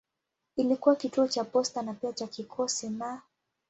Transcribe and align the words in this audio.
Ilikuwa 0.55 0.95
kituo 0.95 1.27
cha 1.27 1.43
posta 1.43 1.81
na 1.81 1.93
pia 1.93 2.13
cha 2.13 2.27
kikosi 2.27 2.89
na. 2.89 3.21